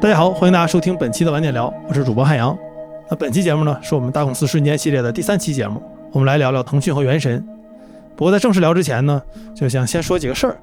[0.00, 2.56] 大家好，欢迎大家收听本期的晚点聊，我是主播汉阳。
[3.10, 5.82] 那本期节目呢，是我们大公司瞬间系列的第三期节目，
[6.12, 7.44] 我们来聊聊腾讯和原神。
[8.14, 9.20] 不过在正式聊之前呢，
[9.56, 10.56] 就想先说几个事儿。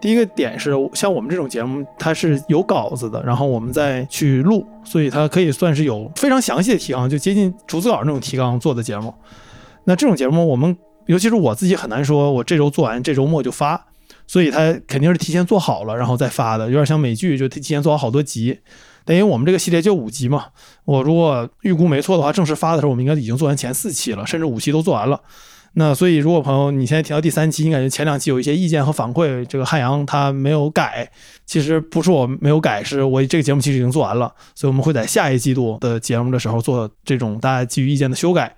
[0.00, 9.12] 第一个点是，像我们这种节目，它是有稿子的，然后我们再去录，所以它可以算是有非常详细的提纲，就接近逐字稿那种提纲做的节目。
[9.82, 13.84] 那这种节目，我们尤其是我自己很难说，我这周做完，这周末就发，
[14.26, 18.58] 所以它肯定是提前做好了，然后再发的，有点像美剧，就提前做好好多集。
[19.04, 20.46] 但因为我们这个系列就五集嘛，
[20.84, 25.20] 我如果预估没错的话，正式发的时候，我们应该已经做完前四期了，甚至五期都做完了。
[25.78, 31.08] 那所以，如果朋友你现在提到第三期，你感觉前两期有一些意见和反馈，这个汉阳他没有改，
[31.44, 38.56] 其实不是我没有改，是我这个节目其实已经做完了，所以我们会在下一季度的节目的时候做这种大家基于意见的修改。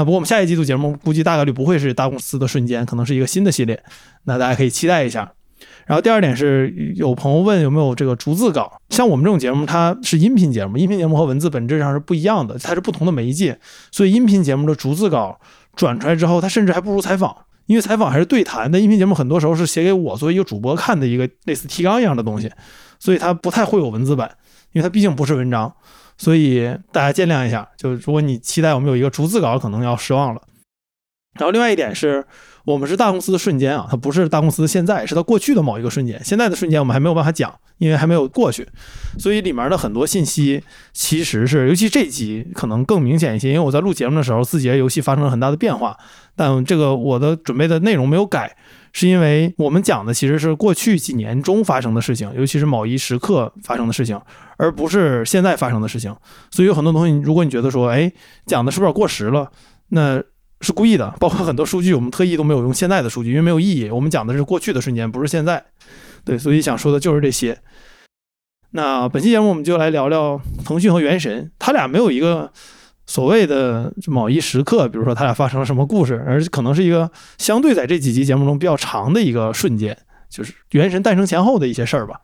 [0.00, 3.78] 那不过我们下一季度节目估计大概率不会是大公司的瞬间，可能是一个新的系列，
[4.24, 5.30] 那大家可以期待一下。
[5.86, 13.58] 然后第二点是有朋友问有没有这个逐字稿，像我们这种节目它是音频节目，音频节目和文字本质上是不一样的，它是不同的媒介，
[13.92, 15.38] 所以音频节目的逐字稿。
[15.76, 22.50] 转出来之后，它甚至还不如采访，因为采访还是对谈，但音频节目很多时候是写给我作为一个主播看的一个类似提纲一样的东西，
[22.98, 24.30] 所以它不太会有文字版，
[24.72, 25.72] 因为它毕竟不是文章，
[26.16, 27.68] 所以大家见谅一下。
[27.76, 30.42] 就如果你期待我们有一个逐字稿，可能要失望了。
[31.34, 32.24] 然后另外一点是。
[32.66, 36.20] 我们是大公司的瞬间啊，它不是大公司的现在，是它过去的某一个瞬间。
[36.22, 38.68] 现在的瞬间我们还没有办法讲，因为还没有过去，
[39.18, 43.48] 所以里面的很多信息其实是，尤其这集可能更明显一些。
[43.48, 45.96] 因为我在录节目的时候，字节游戏发生了很大的变化，
[46.36, 48.54] 但这个我的准备的内容没有改，
[48.92, 54.20] 是因为我们讲的其实是过去几年中发生的事情，尤其是某一时刻发生的事情，
[54.60, 56.14] 而不是现在发生的事情。
[56.50, 58.12] 所以有很多东西，如果你觉得说，哎，
[58.46, 59.50] 讲的是不是过时了，
[59.88, 60.22] 那。
[60.62, 63.88] 是故意的，包括很多数据，我们特意都没有用现在的数据，因为没有意义。
[63.88, 65.64] 我们讲的是过去的瞬间，不是现在。
[66.22, 67.58] 对，所以想说的就是这些。
[68.72, 72.52] 那本期节目我们就来聊聊腾讯和原神，他俩没有一个
[73.06, 79.96] 所谓的某一时刻，比如说他俩发生了什么故事，而可能是一个相对在这几集节目中比较长的一个瞬间，
[80.28, 82.20] 就是原神诞生前后的一些事儿吧。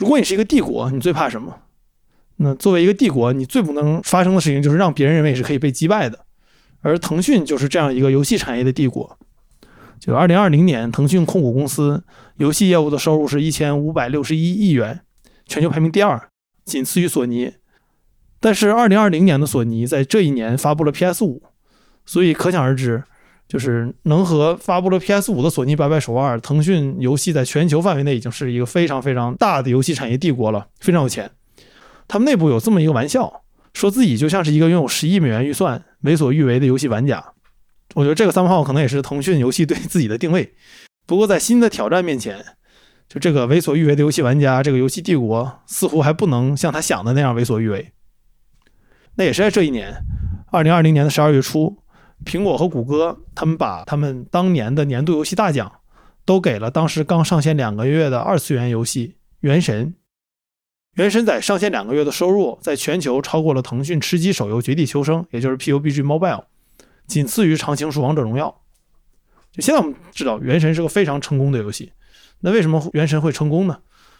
[0.00, 1.54] 如果你是一个帝国，你最怕什么？
[2.36, 6.24] 那作为一个帝国，你最不能发生的事情就是让别人认为你是可以被击败的。
[6.80, 9.18] 而腾讯就是这样一个游戏产业的帝国。
[9.98, 12.02] 就二零二零年，腾讯控股公司
[12.38, 15.02] 游戏业务的收入是一千五百六十一亿元，
[15.44, 16.30] 全球排名第二，
[16.64, 17.52] 仅次于索尼。
[18.40, 21.42] 但是二零二零年的索尼在这一年发布了 PS 五，
[22.06, 23.04] 所以可想而知，
[23.50, 31.28] 就是能和发布了 PS 五的索尼摆摆手腕，腾讯游戏在全球范围内已经是一个非常非常大的游戏产业帝国了，非常有钱。
[32.06, 33.42] 他们内部有这么一个玩笑。
[33.72, 37.24] 说自己就像是一个拥有十亿美元预算、为所欲为的游戏玩家，
[37.94, 40.52] 我觉得这个三号可能也是腾讯游戏对自己的定位。
[41.06, 42.44] 不过在新的挑战面前，
[43.08, 47.92] 就这个为所欲为的游戏玩家，这个游戏帝国似乎还不能像他想的那样为所欲为。
[49.14, 49.94] 那也是在这一年，
[50.50, 51.78] 二零二零年的十二月初，
[52.24, 55.72] 苹果和谷歌他们把他们当年的年度游戏大奖
[56.24, 59.08] 都给了当时刚上线两个月的二次元游戏
[59.40, 59.86] 《原神》。
[60.94, 66.44] 原神在上线两个月的收入，在全球超过了腾讯吃鸡手游《绝地求生》，也就是 PUBG Mobile，
[67.06, 68.48] 仅次于长青树《王者荣耀》。
[69.56, 71.92] 就现在我们知道，原神是个非常成功的游戏。
[72.40, 73.78] 那为什么原神会成功呢？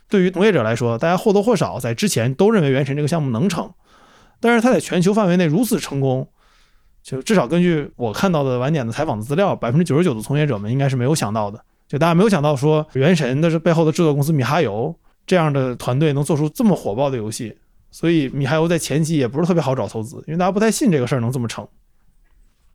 [0.08, 3.72] 对于从业者来说，大家或多或少在之前都认为原神这个项目能成，
[4.40, 6.28] 但是它在全球范围内如此成功，
[7.02, 11.62] 就至少根据我看到的晚点的采访的资料，百分之九十九的从业者们应该是没有想到的。
[11.88, 14.94] 就大家没有想到说，原神的这背后的制作公司米哈游。
[15.26, 17.56] 这样的团队能做出这么火爆的游戏，
[17.92, 21.68] 所以米哈游在前期也不是特别好找投资，因为大家不太信这个事儿能这么成。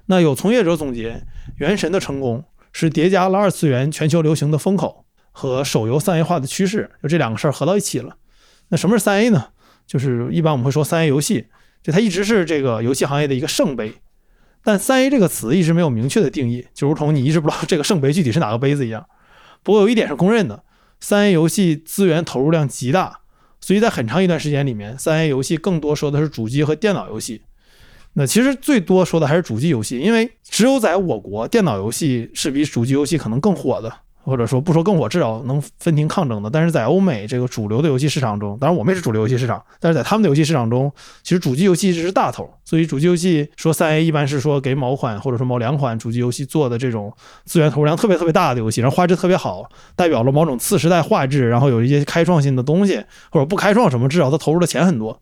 [0.05, 1.21] 那有从业者总结，
[1.57, 8.15] 原神的成功是叠加了二次元全球流行的风口和手游三 A 化的趋势，就这两个事儿合到一起了。
[8.69, 9.47] 那什么是三 A 呢？
[9.85, 11.47] 就是一般我们会说三 A 游戏，
[11.83, 13.91] 就它一直是这个游戏行业的一个圣杯，
[14.65, 19.05] 但三 A 这个词一直没有明确的定义，就如同你一直不知道这个圣杯具体是哪个杯子一样。
[19.61, 20.63] 不过有一点是公认的。
[20.99, 23.19] 三 A 游戏资源投入量极大，
[23.61, 27.43] 所以在很长一段时间里面，三 A 游戏更多说的是主机和电脑游戏。
[28.13, 33.93] 那其实最多说的还是主机游戏，因为只有在我国，电脑游戏是比主机游戏可能更火的。
[34.25, 36.49] 或者说不说更火，至少能分庭抗争的。
[36.49, 40.91] 但是在欧美这个主流的游戏市场中，当然我们也是主流游戏市场，但是在他们的游戏市场中，
[41.23, 42.49] 其实主机游戏一直是大头。
[42.65, 47.13] 所以主机游戏说三 A 一般是说给某款或者说某两款主机游戏做的这种
[47.45, 55.21] 资源投入量特别特别大的游戏，然后画质特别好，代表了某种次时代画质，然后有一些开创性的东西，或者不开创什么，至少它投入的钱很多。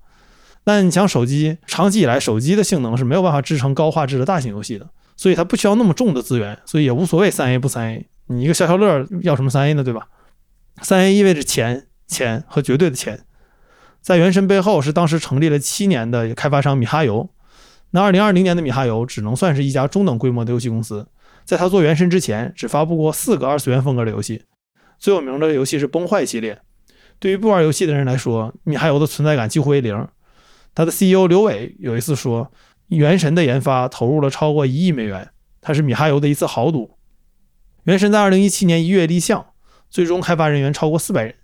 [0.63, 8.07] 但你像手机，长期以来手机的性能是没有办法支撑高画质的大型游戏的，所以它不需要那么重的资源，所以也无所谓三 A 不三 A。
[8.27, 9.83] 你一个消消乐要什么三 A 呢？
[9.83, 10.07] 对吧？
[10.81, 13.25] 三 A 意味着钱、钱和绝对的钱，
[14.01, 17.29] 在原神背后是当时成立了七年的开发商米哈游。
[17.91, 21.07] 那二零二零年的米哈游只能算是一家中等规模的游戏公司，
[21.45, 24.45] 在他做原神之前，只发布过四个二次元风格的游戏，
[24.97, 26.59] 最有名的游戏是崩坏系列。
[27.19, 30.07] 对于不玩游戏的人来说，米哈游的存在感几乎为零。
[30.73, 32.51] 他的 CEO 刘伟有一次说，
[32.87, 35.29] 原神的研发投入了超过一亿美元，
[35.61, 36.97] 它是米哈游的一次豪赌。
[37.83, 39.45] 原神在二零一七年一月立项，
[39.89, 41.35] 最终开发人员超过四百人。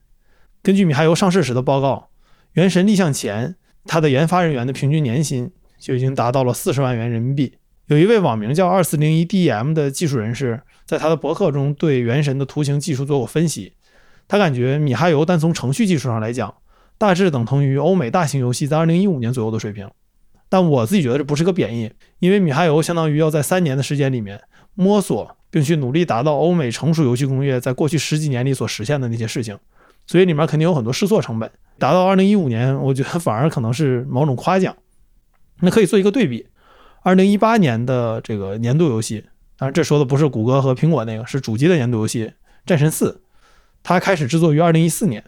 [0.64, 2.10] 根据米哈游上市时的报告。
[2.54, 3.56] 原神立项前，
[3.86, 7.54] 它的研发人员的平均年薪就已经达到了四十万元人民币。
[7.86, 13.74] 有一位网名叫二四零一 DM” 的技术人士，在他的博客中对原神的图形技术做过分析。
[14.28, 16.54] 他感觉米哈游单从程序技术上来讲，
[16.98, 19.90] 大致等同于欧美大型游戏在二零一五年左右的水平。
[20.50, 24.42] 但我自己觉得这不是个贬义，因为米哈游相当于要在三年的时间里面
[24.74, 29.58] 摸索，并去努力达到欧美成熟游戏工业在过去十几年里所实现的那些事情，
[30.06, 31.50] 所以里面肯定有很多试错成本。
[31.78, 34.76] 达到二零一五年，我觉得反而可能是某种夸奖。
[35.62, 36.48] 那可以做一个对比，
[37.02, 39.26] 二零一八年的这个年度游戏，
[39.58, 42.26] 当然这说的不是谷歌和苹果那个，是主机的年度游戏
[42.66, 43.12] 《战神四》，
[43.82, 45.22] 它开始制作于二零一四年。《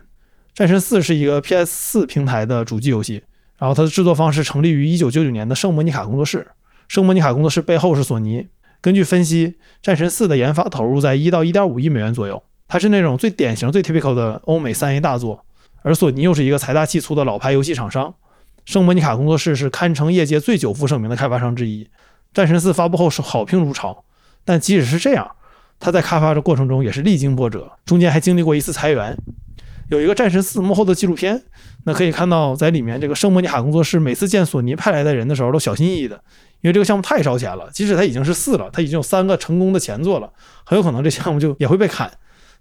[0.54, 3.24] 战神四》是一个 PS 四平台的主机游戏，
[3.58, 6.46] 然后它的制作方式成立于一九九九年的圣莫尼卡工作室，
[6.88, 8.48] 圣莫尼卡工作室背后是索尼。
[8.82, 9.48] 根据分析，
[9.82, 15.46] 《战神四》的研发投入在一到一点五亿美元左右，它是那种最典型、最 typical 的欧美三 A 大作。
[15.84, 18.14] 而索尼又是一个财大气粗的老牌游戏厂商，
[18.66, 21.88] 圣莫尼卡工作室是堪称业界最久负盛名的开发商之一。
[22.34, 24.04] 战神四发布后是好评如潮，
[24.44, 25.30] 但即使是这样，
[25.80, 29.16] 它在开发的过程中也是历经波折，中间还经历过一次裁员。
[29.90, 31.44] 有一个战神四幕后的纪录片，
[31.84, 36.24] 那可以看到在里面这个圣莫尼卡工作室每次见索尼派来的人的时候都小心翼翼的，
[36.62, 40.32] 因为这个项目太烧钱了，即使他已经是四了，他已经有三个成功的前作了，
[40.64, 42.12] 很有可能这项目就也会被砍，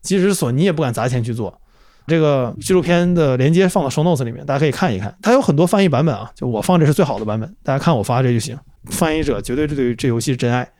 [0.00, 1.60] 即使索尼也不敢砸钱去做。
[2.06, 5.14] 这个纪录片的连接放到 show notes 里面，大家可以看一看。
[5.22, 8.58] 它有很多翻译版本啊，就我放这是最好的版本，大家看我发这就行。
[8.86, 10.72] 翻译者绝对是对这游戏真爱。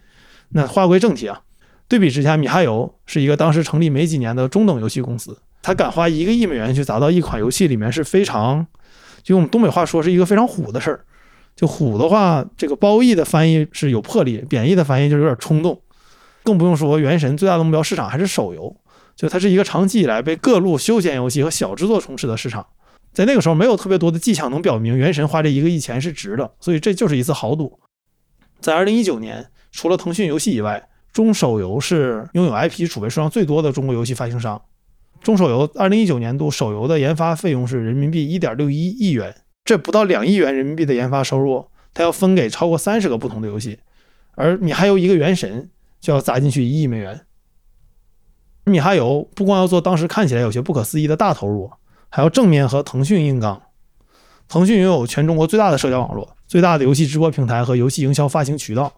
[0.49, 1.43] 那话归正题啊，
[1.87, 8.67] 对比之下，米哈游是一个当时成立没几年的中等游戏公司，他敢花一个亿美元去砸到一款游戏里面是非常，
[9.23, 11.05] 就用东北话说是一个非常虎的事儿。
[11.61, 15.79] 就虎的话，这个褒义的翻译是有魄力，贬义的翻译就是有点冲动。
[16.43, 18.75] 更不用说原神最大的目标市场还是手游。
[19.15, 22.67] 就它是一个长期以来被各路休闲游戏和小制作充斥的市场，
[23.13, 27.79] 在那个时候没有特别多的迹象能表明原神花这一个亿钱是值的，所以这就是一次豪赌。
[28.59, 34.63] 在二零一九年，除了腾讯游戏以外，中手游是拥有 IP 储备数量最多的中国游戏发行商。
[35.21, 39.35] 中手游二零一九年度手游的研发费用是人民币一点六一亿元，
[39.71, 43.79] 这不到两亿元人民币的研发收入，它要分给超过三十个不同的游戏，
[44.35, 45.71] 而你还有一个原神
[46.01, 47.21] 就要砸进去一亿美元。
[48.65, 51.71] 米哈游不光要做当时看起来有些不可思议的大投入，
[52.09, 53.63] 还要正面和腾讯硬刚。
[54.49, 58.93] 腾讯拥有全中国最大的社交网络、最大的游戏直播平台和游戏营销发行渠道，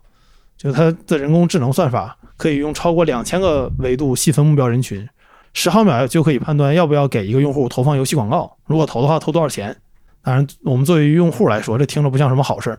[0.57, 5.07] 就它的人工智能算法可以用超过两千个维度细分目标人群，
[5.53, 9.77] 十毫秒就可以判断要不要给一个用户投放游戏广告，如果投的话投多少钱。
[10.23, 12.79] 当然，我们作为用户来说，这听着不像什么好事儿。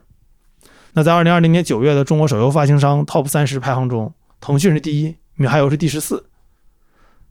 [0.94, 6.26] 那在二零二零年九月的中国手游发行商 TOP 三十排行中，腾讯是第一，米哈游是第十四。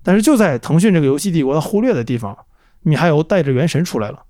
[0.02, 2.37] 但是就在腾讯这个游戏帝国的忽略的地方，
[2.81, 4.25] 米哈游带着原神出来了。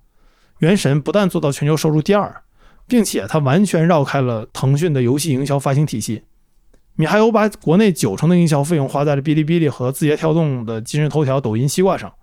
[0.59, 2.43] 原神不但做到全球收入第二，
[2.87, 6.23] 并且它完全绕开了腾讯的游戏营销发行体系。
[6.95, 12.13] 米哈游把国内九成的营销费用花在了哔哩哔哩和字节跳动的今日头条、抖音、西瓜上，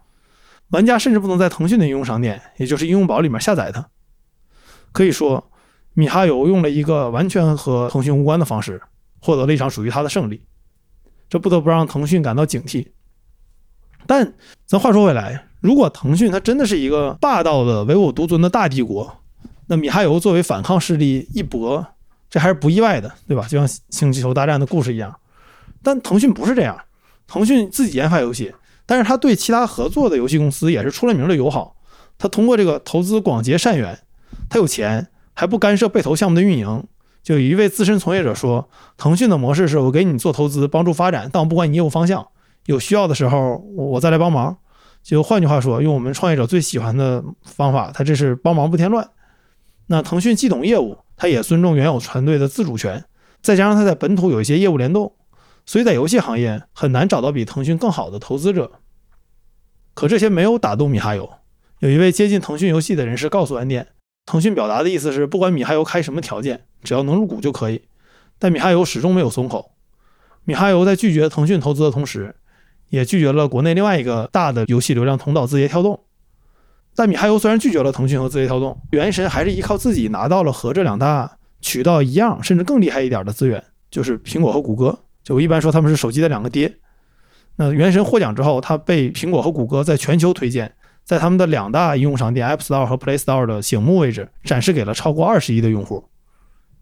[0.70, 3.88] 玩家甚至不能在腾讯的应用商店，也就是应用宝里面下载它。
[4.92, 5.50] 可以说，
[5.94, 8.80] 米哈游用了一个完全和腾讯无关的方式，
[9.20, 10.42] 获得了一场属于他的胜利。
[11.28, 12.86] 这不得不让腾讯感到警惕。
[14.06, 14.32] 但
[14.66, 19.20] 咱话说回来，如果腾讯它真的是一个霸道的唯我独尊的大帝国，
[19.66, 21.86] 那米哈游作为反抗势力一搏，
[22.28, 23.46] 这还是不意外的，对吧？
[23.46, 25.14] 就像星球大战的故事一样。
[25.82, 26.76] 但腾讯不是这样，
[27.26, 28.52] 腾讯自己研发游戏，
[28.90, 31.76] 但是他对其他合作的游戏公司也是出了名的友好。
[32.18, 33.96] 他通过这个投资广结善缘，
[34.48, 36.82] 他有钱还不干涉被投项目的运营。
[37.22, 42.26] 就有一位资深从业者说，腾讯的模式是我给你做投资，帮助发展，但我不管你业务方向。
[42.66, 44.58] 有需要的时候，我我再来帮忙。
[45.04, 49.08] 就换句话说，用我们创业者最喜欢的方法，他这是帮忙不添乱。
[49.86, 53.04] 那腾讯既懂业务，他也尊重原有团队的自主权，
[53.40, 55.12] 再加上他在本土有一些业务联动，
[55.66, 58.72] 所以在游戏行业很难找到比腾讯更好的投资者。
[59.94, 61.28] 可这些没有打动米哈游。
[61.80, 63.88] 有一位接近腾讯游戏的人士告诉安电，
[64.26, 67.82] 腾讯表达的意思是，不管米哈游开什么条件，只要能入股就可以。
[68.38, 69.72] 但米哈游始终没有松口。
[70.44, 72.34] 米哈游在拒绝腾讯投资的同时，
[72.88, 76.04] 也拒绝了国内另外一个大的游戏流量通道字节跳动。
[76.94, 84.98] 但米哈游虽然拒绝了腾讯和字节跳动，原神还是依靠自己拿到了和这两大渠道一样，甚至更厉害一点的资源，就是苹果和谷歌。
[85.22, 86.78] 就我一般说他们是手机的两个爹。
[87.56, 90.74] 那原神获奖之后，它被苹果和谷歌在全球推荐，
[91.04, 96.08] 在他们的两大应用商店 App Store 和 Play Store 的醒目位置展示给了超过二十亿的用户。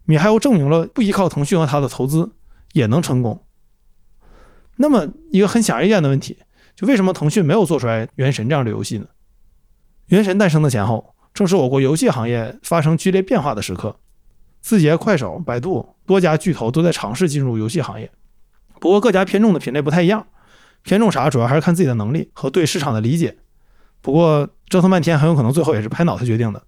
[0.05, 2.31] 米哈游证明了不依靠腾讯和他的投资
[2.73, 3.43] 也能成功。
[4.77, 6.37] 那么一个很显而易见的问题，
[6.75, 9.05] 就为什么腾讯没有做出来《原神》这样的游戏呢？
[10.07, 13.99] 《原神》诞生的前后，正是我国游戏行业发生剧烈变化的时刻。
[14.61, 18.09] 字节、快手、百度多家巨头都在尝试进入游戏行业，
[18.79, 20.25] 不过各家偏重的品类不太一样。
[20.81, 23.35] 偏重啥，主要还是看自己的能力和对市场的理解。
[24.01, 26.63] 不过折腾半天，很有可能最后也是拍脑袋决定的。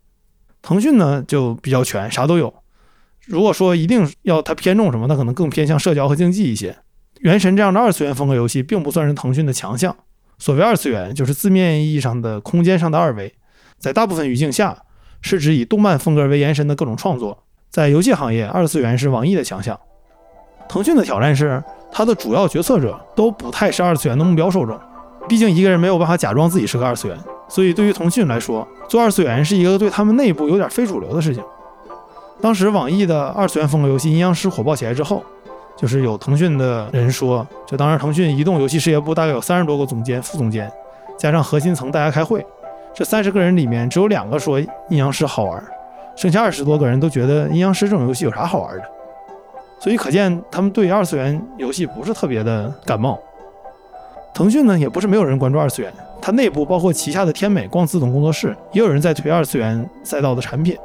[0.61, 2.53] 腾讯呢就比较全，啥都有。
[3.25, 6.75] 如果说一定要它偏重什么，那可能更偏向社交和竞技一些。
[7.21, 9.95] 原神这样的二次元风格游戏并不算是腾讯的强项。
[10.37, 13.33] 所谓二次元，就是字面意义上的空间上的二维。
[13.77, 14.77] 在大部分语境下，
[15.21, 17.45] 是指以动漫风格为延伸的各种创作。
[17.69, 19.79] 在游戏行业，二次元是网易的强项。
[20.67, 21.63] 腾讯的挑战是。
[21.91, 24.79] 他的主要决策者都不太是二次元的目标受众，
[25.27, 27.17] 毕竟一个人没有办法假装自己是个二次元，
[27.47, 31.43] 所以对于腾讯来说，做二次元是一个对他们内部有点非主流的事情。
[32.41, 35.23] 当时网易的二次元风格游戏《阴阳师》火爆起来之后，
[35.77, 40.71] 就是有腾讯的人说，就当时腾讯移动游戏事业部大概有三十多个总监、副总监，
[41.17, 42.43] 加上核心层大家开会，
[42.95, 45.63] 这三十个人里面只有两个说《阴阳师》好玩，
[46.15, 48.83] 剩下二十多个人都觉得《阴阳师》这种游戏有啥好玩的。
[49.81, 53.19] 所以可见，他们对二次元游戏不是特别的感冒。
[54.31, 60.77] 腾讯呢，也不是没有人关注二次元，它内部包括旗下的天美、光子等工作室，也有人在推二次元赛道的产品。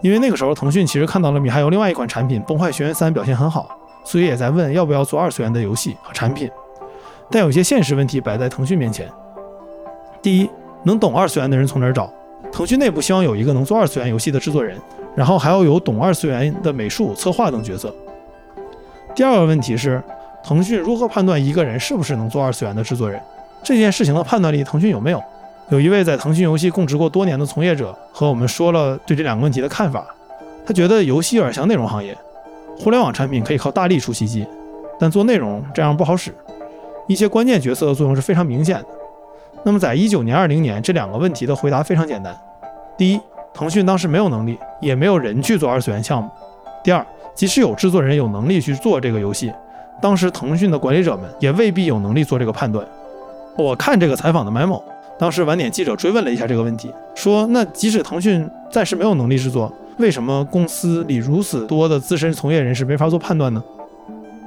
[0.00, 6.50] 因为那个时候，腾讯其实看到了米哈游另外一款产品《崩坏：学园三》表现很好，所以也在问要不要做二次元的游戏和产品。
[7.30, 9.06] 但有些现实问题摆在腾讯面前。
[10.22, 10.48] 第一，
[10.82, 12.10] 能懂二次元的人从哪儿找？
[12.50, 14.78] 腾讯内部希望有一个能做二次元游戏的制作人，
[15.14, 17.94] 然后还要有懂二次元的美术、策划等角色。
[19.20, 20.02] 第二个问题是，
[20.42, 23.20] 腾讯如何判断一个人是不是能做二次元的制作人？
[23.62, 25.22] 这件事情的判断力，腾讯有没有？
[25.68, 30.06] 有一位在腾讯游戏供职过多年的从业者和我们说了对这两个问题的看法。
[30.64, 32.16] 他觉得游戏有点像内容行业，
[32.78, 34.46] 互联网产品可以靠大力出奇迹，
[34.98, 36.34] 但做内容这样不好使。
[37.06, 38.86] 一些关键角色的作用是非常明显的。
[39.62, 42.34] 那么在一九年、二零年，这两个问题的回答非常简单：
[42.96, 43.20] 第一，
[43.52, 46.30] 腾讯当时没有能力，也没有人去做二次元项目；
[46.82, 47.06] 第二。
[47.34, 49.52] 即使有制作人有能力去做这个游戏，
[50.00, 52.86] 当时腾讯的管理者们也未必有能力做这个判断。
[53.56, 54.82] 我看这个采访的 memo，
[55.18, 63.62] 当时晚点记者追问了一下这个问题，说那即使腾讯暂时没有能力制作，为什么公司里如此多的资深从业人士没法做判断呢？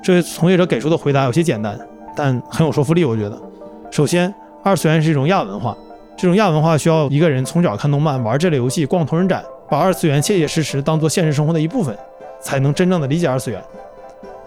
[0.01, 1.79] 这位从业者给出的回答有些简单，
[2.15, 3.05] 但很有说服力。
[3.05, 3.41] 我觉得，
[3.89, 5.77] 首先，二次元是一种亚文化，
[6.17, 11.95] 这种亚文化需要一个人从小看动漫、玩这类游戏、逛同人展，把二次元切切实实当做现实生活的一部分。
[12.43, 13.61] 才能真正的理解二次元。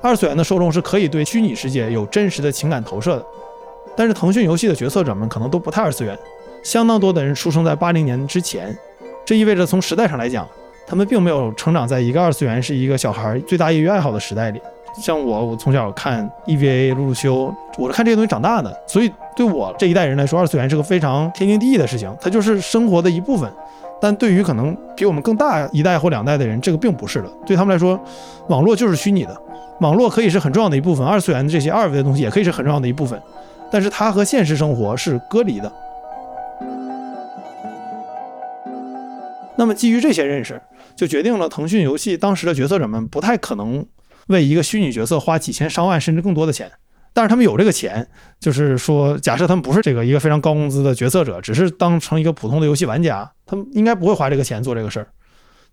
[0.03, 3.27] 二次元的受众是可以对虚拟世界有真实的情感投射的，
[3.97, 6.17] 但是腾讯游戏的决策者们可能都不太二次元，
[6.63, 8.77] 相当多的人出生在八零年之前，
[9.25, 10.47] 这意味着从时代上来讲，
[10.87, 14.61] 他们并没有成长在一个二次元是一个小孩最大业余爱好的时代里。
[15.03, 23.51] 像我，我从小看 EVA、鲁鲁修，我是看这些东西长大的，所以对我这一代人来说，二次元是个非常天经地义的事情，它就是生活的一部分。
[24.01, 27.31] 但对于可能比我们更大一代或两代的人，这个并不是的。
[27.47, 27.99] 对他们来说，
[28.49, 29.41] 网络就是虚拟的，
[29.81, 33.21] 网络可以是很重要的一部分，二次元的这些二维的东西也可以是很重要的一部分，
[33.71, 35.73] 但是它和现实生活是隔离的。
[39.57, 40.61] 那么基于这些认识，
[40.95, 43.87] 就决定了腾讯游戏当时的决策者们不太可能
[44.27, 46.71] 为一个虚拟角色花几千上万甚至更多的钱。
[47.17, 48.07] 但是他们有这个钱，
[48.39, 55.09] 就是说，假设他们不是这个一个非常高工资的决策者，只是当成一个普通的游戏玩家，他们应该不会花这个钱做这个事儿。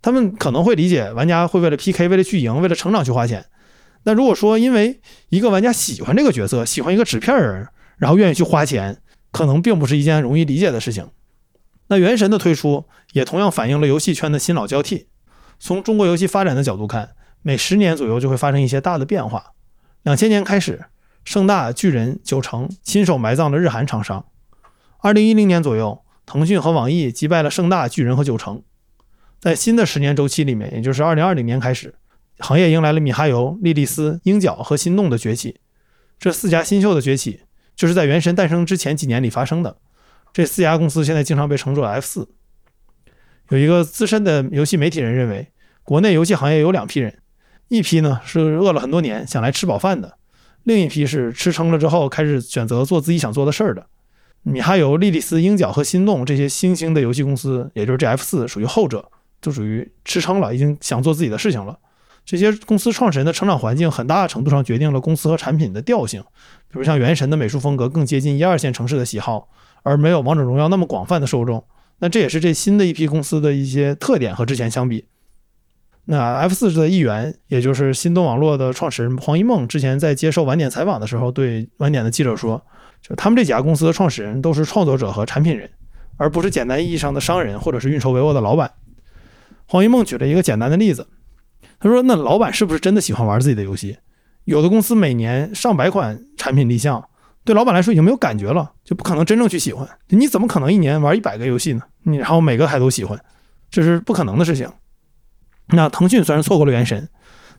[0.02, 3.46] 他们可能会理解玩家会为了 PK、为了去赢、为了成长去花钱。
[4.04, 9.02] 那如果说因为一个玩家喜欢这个角色，喜欢一个纸片人，然后愿意去花钱，
[9.34, 11.10] 可能并不是一件容易理解的事情。
[11.90, 15.08] 那《原神》的推出也同样反映了游戏圈的新老交替。
[15.60, 17.10] 从中国游戏发展的角度看，
[17.42, 19.48] 每十年左右就会发生一些大的变化。
[20.04, 20.86] 两千年开始。
[21.24, 24.26] 盛大、巨人、九成亲手埋葬了日韩厂商。
[25.00, 28.62] 二零一零年左右，腾讯和网易击败了盛大、巨人和九成。
[29.40, 31.96] 在新的十年周期里面，也就是二零二零年开始，
[32.40, 35.60] 行业迎来了米哈游、莉莉丝、鹰角和心动的崛起。
[36.18, 37.42] 这四家新秀的崛起，
[37.76, 39.78] 就是在《原神》诞生之前几年里发生的。
[40.32, 42.30] 这四家公司现在经常被称作 F 四。
[43.50, 45.52] 有一个资深的游戏媒体人认为，
[45.84, 47.20] 国内游戏行业有两批人，
[47.68, 50.18] 一批呢是饿了很多年想来吃饱饭的。
[50.64, 53.86] 另一批是吃撑了之后开始选择做自己想做的事儿的，
[54.44, 59.06] 米哈游、莉莉丝、鹰角和心动这些新兴的游戏公司，也就是这 F 四属于后者，
[59.42, 61.78] 就属于吃撑了，已经想做自己的事情了。
[62.26, 66.22] 这些公司创始人的成长环境，很大程度上决定了公司和产品的调性。
[66.70, 69.50] 比如像《原神》的美术风格更接近一二线城市的喜好，
[69.84, 71.62] 而没有《王者荣耀》那么广泛的受众。
[72.00, 75.06] 那这也是这新的一批公司的一些特点和之前相比。
[76.06, 82.62] 那 F 四的一员，也就是心动网络的创始人黄一梦，之前在接受晚点采访的时候，对晚点的记者说，
[83.02, 85.70] 就他们这几家公司的创始人都是创作者和产品人，
[86.18, 88.72] 而不是简单意义上的商人或者是运筹帷幄的老板。
[89.66, 91.08] 黄一梦举了一个简单的例子。
[91.80, 93.98] 他说：“那老板是不是真的喜欢玩自己的游戏？
[94.46, 97.04] 有的公司每年上百款产品立项，
[97.44, 99.86] 对老板来说已经没有感觉了，就不可能真正去喜欢。
[100.08, 101.82] 你怎么可能一年玩一百个游戏呢？
[102.04, 103.20] 你然后每个还都喜欢，
[103.70, 104.70] 这是不可能的事情。
[105.68, 107.10] 那腾讯虽然错过了原神，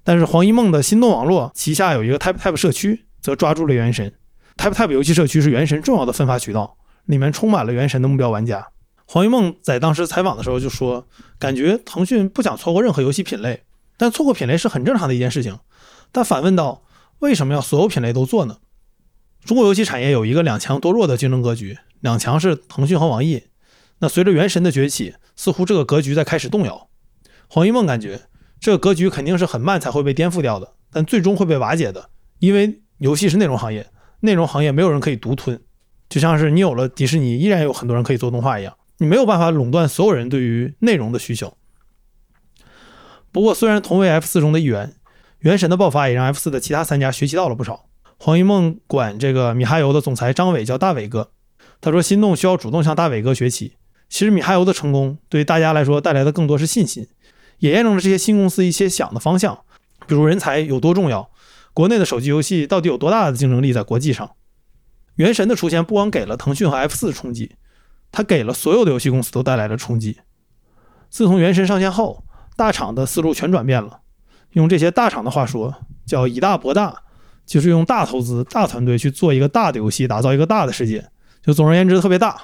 [0.02, 4.12] 但是黄一梦的心动网络旗下有一个 TapTap 社区，则抓住了原神。
[4.56, 8.68] TapTap 游戏社区是原神重要的分发渠道，里面充满了原神的目标玩家。
[9.06, 11.06] 黄一梦在当时采访的时候就说，
[11.38, 13.64] 感觉腾讯不想错过任何游戏品类。”
[13.96, 15.56] 但错过品类是很正常的一件事情，
[16.10, 16.82] 但反问道，
[17.20, 18.58] 为什么要所有品类都做呢？
[19.44, 23.44] 中国游戏产业有一个两强多弱的竞争格局，两强是腾讯和网易。
[24.00, 26.88] 那随着原神的崛起，似乎这个格局在开始动摇。
[27.48, 28.22] 黄一梦感觉，
[28.58, 33.86] 这个格局肯定是很慢才会被颠覆掉的，但最终会被瓦解的，因为游戏是内容行业，
[34.20, 35.60] 内容行业没有人可以独吞，
[36.08, 41.56] 就像是你有了迪士尼，依然有很多人可以做动画一样，你没有办法垄断所有人对于内容的需求。
[43.30, 44.94] 不过，虽然同为 F 四中的一员，
[45.40, 47.86] 原神的爆发也让 F 四的其他三家学习到了不少。
[48.16, 51.32] 黄一梦管这个米哈游的总裁张伟叫大伟哥，
[51.80, 53.74] 他说心动需要主动向大伟哥学习。
[54.08, 57.08] 其实米哈游的成功对大家来说带来的更多是信心，
[57.64, 59.58] 也验证了这些新公司一些想的方向，
[60.06, 61.30] 比如人才有多重要，
[61.72, 64.32] 国内的手机游戏到底有多大的竞争力在国际上。
[65.14, 67.54] 原神的出现不光给了腾讯和 F 四冲击，
[68.12, 70.18] 它给了所有的游戏公司都带来了冲击。
[71.08, 72.22] 自从原神上线后，
[72.54, 74.00] 大厂的思路全转变了，
[74.50, 75.74] 用这些大厂的话说，
[76.04, 77.04] 叫以大博大，
[77.46, 81.08] 就是用大投资、大团队去做一个大的游戏，打造一个大的世界。
[81.42, 82.38] 就总而言之，特别大。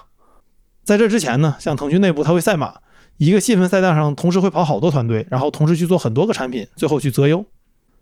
[0.82, 2.78] 在这之前呢，像腾讯内部，它会赛马，
[3.20, 7.44] 一个细分赛道上同时会跑好多团队，然后同时去做很多个产品，最后去择优。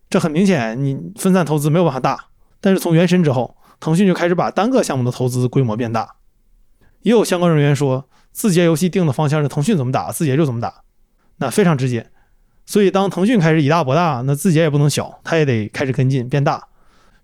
[0.09, 2.27] 这很明显，你分散投资没有办法大。
[2.61, 6.15] 但是从原神之后，腾讯就开始把单个项目的投资规模变大。
[7.03, 10.83] 也有相关人员说，字节游戏定的方向是腾讯怎么打，字节就怎么打。
[11.39, 12.09] 那非常直接，
[12.65, 16.69] 所以当腾讯开始以大博大，那字节也不能小，它也得开始跟进变大。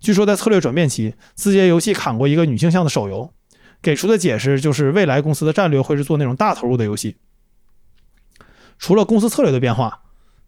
[0.01, 3.31] 据说在策略转变期，字节游戏砍过一个女性向的手游，
[3.81, 7.15] 给出的解释就是未来公司的战略会是做那种大投入的游戏。
[8.77, 10.01] 除了公司策略的变化，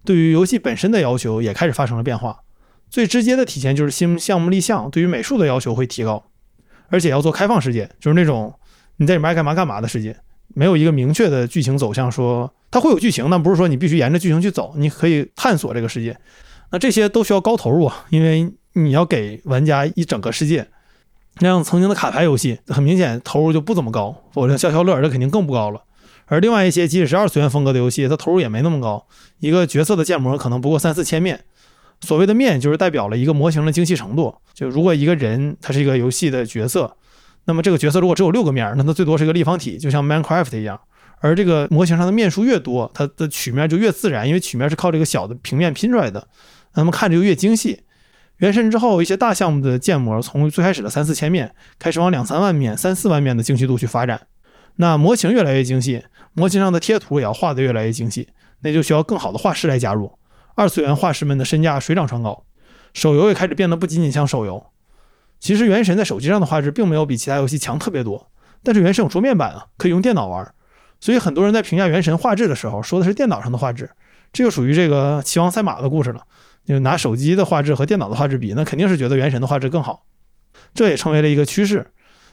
[0.03, 2.41] 对于游戏本身的要求也开始发生了变化。
[2.89, 6.23] 最直接的体现就是新项目立项对于美术的要求会提高，
[6.89, 8.53] 而且要做开放世界，就是那种
[8.97, 10.15] 你在里面爱干嘛干嘛的世界。
[10.55, 16.17] 没有一个明确的剧情走向，说它会有剧情，但不是说你必须沿着剧情去走，你可以探索这个世界。
[16.71, 20.67] 那这些都需要高投入啊，因为你要给玩家一整个世界。
[21.39, 25.83] 像曾经的卡牌游戏，很明显投入就不怎么高，否则消消乐这肯定更不高了。
[26.27, 29.07] 而另外一些即使是二次元风格的游戏，它投入也没那么高，
[29.39, 31.43] 一个角色的建模可能不过三四千面。
[32.01, 34.35] 所谓的面就是代表了一个模型的精细程度。
[34.53, 36.95] 就如果一个人他是一个游戏的角色。
[37.49, 40.77] 那么这个角色如果只有六个面，那它最多是一个立方体，就像 Minecraft 一样。
[41.19, 46.27] 而这个模型上的面数越多，它的曲面就越自然，因为曲面是靠这个小的平面拼出来的，
[46.75, 47.83] 那么看着就越精细。
[48.39, 54.19] 原神之后，一些大项目的建模从最开始的三四千面，开始往两三万面、三四万面的精细度去发展。
[54.77, 58.29] 那模型越来越精细，模型上的贴图也要画得越来越精细，
[58.61, 60.11] 那就需要更好的画师来加入。
[60.55, 62.45] 二次元画师们的身价水涨船高，
[62.93, 64.65] 手游也开始变得不仅仅像手游。
[65.39, 68.31] 其实《原神》在手机上的画质并没有比其他游戏强特别多，
[68.63, 70.51] 但是《原神》有桌面版啊，可以用电脑玩，
[70.99, 73.89] 所以很多人在评价《原神》画质的时候，说的是电脑上的画质，
[74.33, 76.23] 这就属于这个骑王赛马的故事了。
[76.65, 80.03] 就拿手机的画质和电脑的画质比，那肯定是觉得《原神》的画质更好，
[80.73, 81.91] 这也成为了一个趋势。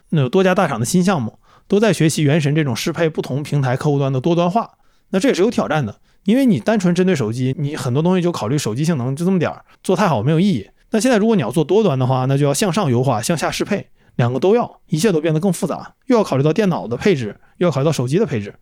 [0.09, 4.70] 那有多家大厂的新项目都在学习《原神》这种适配不同平台客户端的多端化，
[5.11, 10.68] 那这也是有挑战的，因为你单纯针对手机，你很多东西就考虑手机性能就这么点儿，做太好没有意义。
[10.90, 18.55] 那现在如果你要做多端的话，那就要向上优化，向下适配，两个都要，一切都变得更复杂，又要考虑到电脑的配置，又要考虑到手机的配置。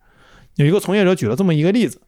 [0.55, 2.01] 有一个从业者举了这么一个例子：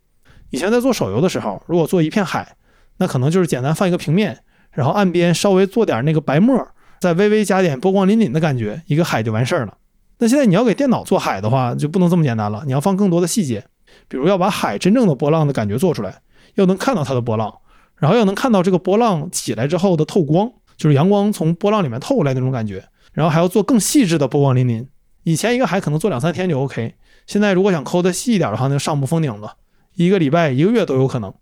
[0.50, 2.56] 以前在做手游的时候，如果做一片海，
[2.98, 4.40] 那可能就是简单放一个平面，
[4.72, 6.68] 然后岸边稍微做点那个白沫，
[7.00, 9.78] 再微微加点波光粼粼的感觉，一个海就完事儿了。
[10.18, 13.66] 那现在你要给电脑做海的话，就不能这么简单了，你要放更多的细节，
[14.08, 16.22] 比如要把海真正的波浪的感觉做出来，
[16.56, 17.54] 要能看到它的波浪。
[17.98, 22.84] 然后要能看到这个波浪起来之后的透光，就是阳光从波浪里面透过来那种感觉。
[23.14, 24.86] 然后还要做更细致的波光粼粼，
[25.24, 29.56] 以前一个海可能做两三天就 OK，现在如果想抠的细一点的话，那就上不封顶了，
[29.96, 31.34] 一个礼拜、一个月都有可能。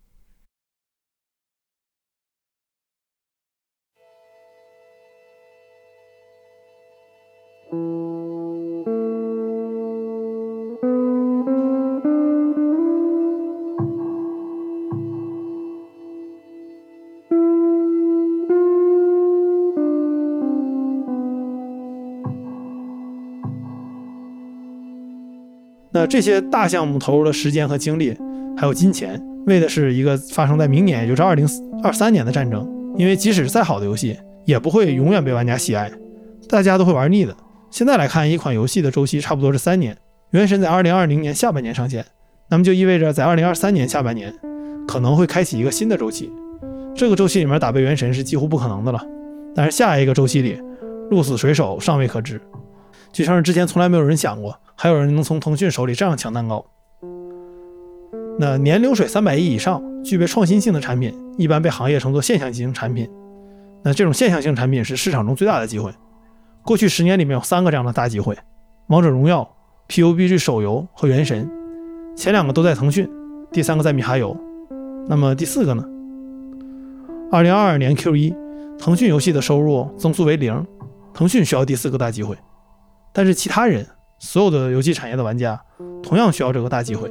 [26.07, 28.15] 这些大项目投入的时间和精力，
[28.57, 31.47] 还有金钱，为的是一个发生在明年，也就是二零
[31.83, 32.69] 二三年的战争。
[32.97, 35.91] 因为即使是再好的游戏，也不会永远被玩家喜爱，
[36.47, 37.35] 大家都会玩腻的。
[37.71, 39.97] 现在来看，一款游戏的周期差不多是三年。
[40.31, 42.05] 原神在二零二零年下半年上线，
[42.49, 44.33] 那么就意味着在二零二三年下半年
[44.87, 46.31] 可能会开启一个新的周期。
[46.95, 49.03] 这个周期里面打败原神是几乎不可能的了。
[49.55, 50.59] 但是下一个周期里，
[51.09, 52.39] 鹿死谁手尚未可知。
[53.13, 56.65] 就像是之前从来没有人想过，还有人能从腾讯手里这样抢蛋糕。
[58.39, 63.07] 那年流水三百亿以上、具备创新性的产品，一般被行业称作现象级型产品。
[63.83, 65.93] 那这种现象性产品是市场中最大的机会。
[66.63, 68.35] 过去十年里面有三个这样的大机会：
[68.87, 69.47] 王者荣耀、
[69.89, 71.47] PUBG 手游和原神。
[72.15, 73.07] 前两个都在腾讯，
[73.51, 74.35] 第三个在米哈游。
[75.07, 75.85] 那么第四个呢？
[77.31, 78.33] 二零二二年 Q 一，
[78.79, 80.65] 腾讯游戏的收入增速为零，
[81.13, 82.35] 腾讯需要第四个大机会。
[83.13, 83.87] 但是其他人，
[84.19, 85.61] 所有的游戏产业的玩家，
[86.01, 87.09] 同样需要这个大机会。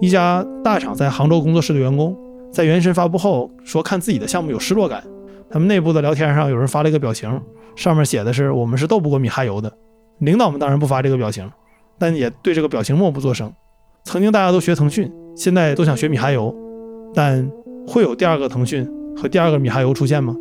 [0.00, 2.16] 一家大厂在杭州工作室的员工，
[2.52, 5.02] 在《原神》发布后说看自己的项目有失落感。
[5.50, 7.40] 他们内部的聊天上，有人发了一个表情，
[7.76, 9.70] 上面写的是“我们是斗不过米哈游的”。
[10.20, 11.50] 领导们当然不发这个表情，
[11.98, 13.52] 但也对这个表情默不作声。
[14.04, 16.54] 曾经大家都学腾讯，现在都想学米哈游，
[17.12, 17.48] 但
[17.86, 20.34] 会有第二个腾讯和第二个米哈游出现吗？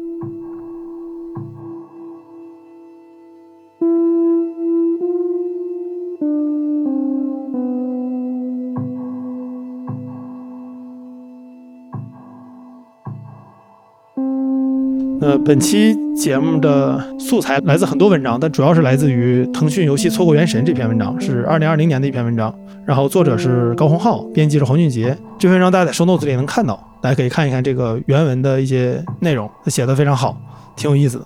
[15.22, 22.52] 呃，本期节目的素材来自很多文章，但主要是来自于腾讯游戏错过原神这篇文章，是二零二零年的一篇文章。
[22.88, 25.16] 然后作者是高洪浩，编辑是黄俊杰。
[25.38, 30.36] 这篇文章大家在收 notes 里能看到，大家可以看一看这个原文的一些内容，写的非常好，
[30.76, 31.26] 挺有意思的。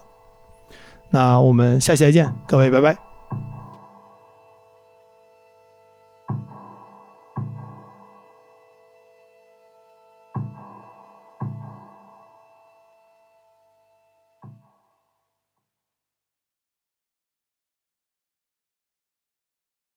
[1.11, 3.04] 那我们下期再见，各位，拜拜。